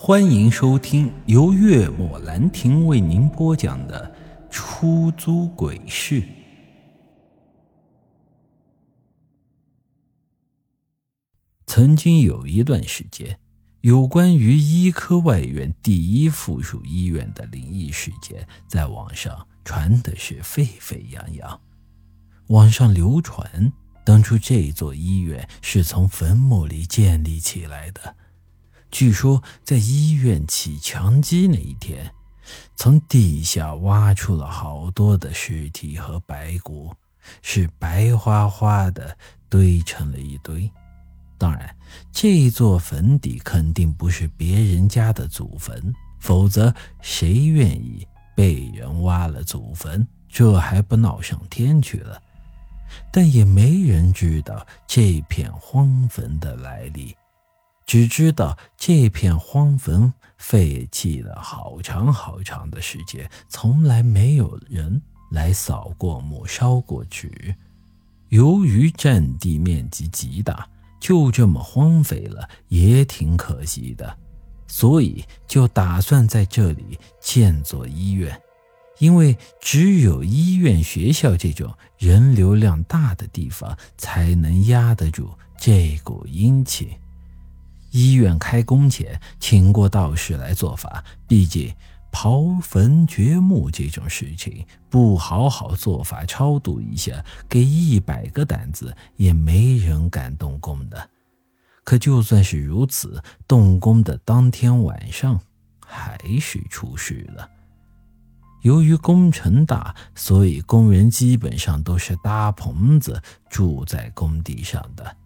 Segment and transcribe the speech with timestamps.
[0.00, 4.14] 欢迎收听由月末兰亭为您播讲的
[4.48, 6.22] 《出租鬼市》。
[11.66, 13.40] 曾经有一段时间，
[13.80, 21.60] 有关于医科外院第一附属医院的灵异事件，在网上传的是沸沸扬扬。
[22.46, 23.72] 网上流传，
[24.04, 28.14] 当初这座医院是从坟墓里建立起来的。
[28.90, 32.12] 据说，在医院起墙基那一天，
[32.74, 36.94] 从地下挖出了好多的尸体和白骨，
[37.42, 39.16] 是白花花的
[39.48, 40.70] 堆成了一堆。
[41.36, 41.76] 当然，
[42.10, 50.06] 这座坟地肯定不是别人家的祖坟，否则谁愿意被人挖了祖坟？
[50.28, 52.20] 这还不闹上天去了？
[53.12, 57.14] 但也没人知道这片荒坟的来历。
[57.88, 67.56] 只知道这片荒坟废弃了好长好长的时间，从来没有人来扫过墓、烧过纸。
[68.28, 70.68] 由于占地面积极大，
[71.00, 74.18] 就这么荒废了也挺可惜的，
[74.66, 78.38] 所以就打算在这里建座医院。
[78.98, 86.90] 因为只有医院、学校这种人流量大的地方，才能压得住这股阴气。
[87.90, 91.04] 医院开工前，请过道士来做法。
[91.26, 91.74] 毕竟
[92.10, 101.10] 刨坟掘墓这种事情，不好好做法超度一下，给一百个胆子也没人敢动工的。
[101.84, 105.40] 可就算是如此，动工的当天晚上，
[105.84, 107.48] 还是出事了。
[108.62, 115.16] 由于工程大，所以工人基本上都是搭棚子住在工地上的。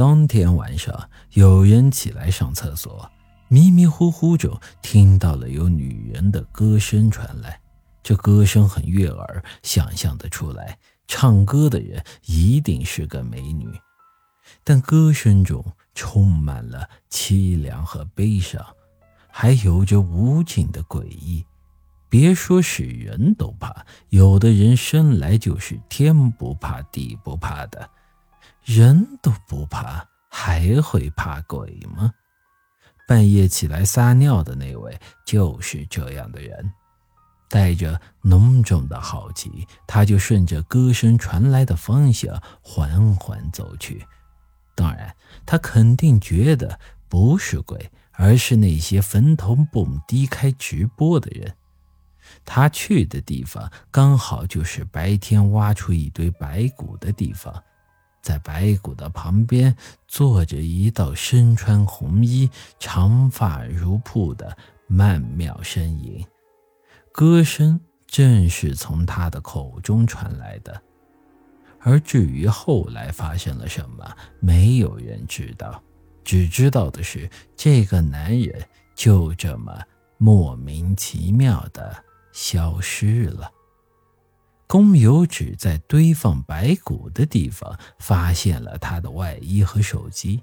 [0.00, 3.06] 当天晚上，有人起来上厕所，
[3.48, 7.60] 迷迷糊糊中听到了有女人的歌声传来。
[8.02, 13.68] 这歌声很悦耳，想象得出来，唱歌的人一定是个美女。
[14.64, 15.62] 但歌声中
[15.94, 18.64] 充满了凄凉和悲伤，
[19.28, 21.44] 还有着无尽的诡异。
[22.08, 27.86] 别说是人都怕，有的人生来就是天不怕地不怕的。
[28.64, 32.12] 人都不怕，还会怕鬼吗？
[33.08, 36.72] 半夜起来撒尿的那位就是这样的人。
[37.48, 44.06] 带着浓重的好奇，他就顺着歌声传来的方向缓缓走去。
[44.76, 45.12] 当然，
[45.44, 46.78] 他肯定觉得
[47.08, 51.52] 不是鬼，而是那些坟头蹦迪开直播的人。
[52.44, 57.60] 他去的地方刚好就是白天挖出一堆白骨的地方。
[58.22, 59.74] 在白骨的旁边
[60.06, 66.24] 坐着一道身穿红衣、长发如瀑的曼妙身影，
[67.12, 70.80] 歌声正是从他的口中传来的。
[71.80, 75.82] 而至于后来发生了什么，没有人知道，
[76.22, 78.62] 只知道的是这个男人
[78.94, 79.80] 就这么
[80.18, 81.96] 莫名其妙的
[82.32, 83.50] 消失了。
[84.70, 90.40] 工友只在堆放白骨的地方发现了他的外衣和手机，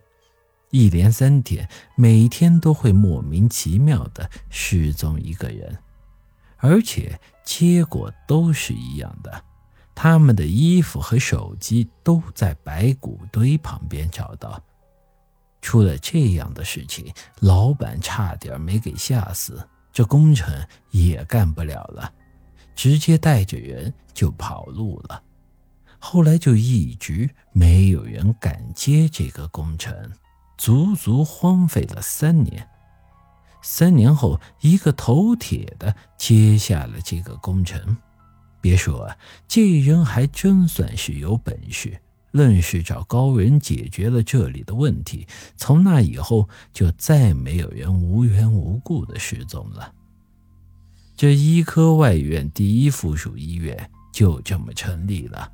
[0.70, 1.66] 一连三天，
[1.96, 5.78] 每天都会莫名其妙的失踪一个人，
[6.58, 9.42] 而且结果都是一样的，
[9.96, 14.62] 他们的衣服和手机都在白骨堆旁边找到。
[15.62, 20.54] 出了这样的事情，老板差点没给吓死，这工程
[20.92, 22.12] 也干不了了。
[22.78, 25.24] 直接带着人就跑路了，
[25.98, 29.94] 后来就一直没有人敢接这个工程，
[30.60, 32.70] 足足荒废了三年。
[33.64, 37.98] 三年后，一个头铁的接下了这个工程。
[38.62, 39.18] 别说啊，
[39.48, 42.00] 这人还真算是有本事，
[42.32, 45.28] 愣是找高人解决了这里的问题。
[45.56, 49.94] 从那以后，就再没有人无缘无故的失踪了。
[51.18, 55.52] 这医科外院第一附属医院就这么成立了，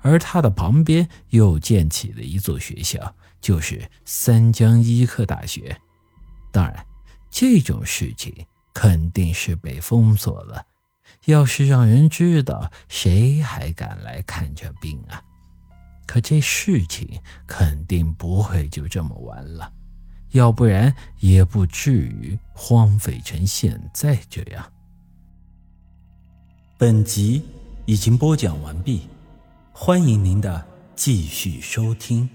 [0.00, 5.80] 而它的旁边又建起了一座学校，就是三江医科大学。
[6.50, 6.84] 当然，
[7.30, 8.34] 这种事情
[8.74, 10.66] 肯定是被封锁了。
[11.26, 15.22] 要是让人知道，谁还敢来看这病啊？
[16.06, 17.08] 可这事情
[17.46, 19.72] 肯定不会就这么完了，
[20.32, 24.72] 要不然也不至于荒废成现在这样。
[26.84, 27.40] 本集
[27.86, 29.08] 已经播讲完毕，
[29.72, 30.62] 欢迎您的
[30.94, 32.28] 继续收听。